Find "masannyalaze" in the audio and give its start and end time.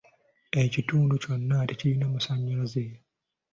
2.13-2.85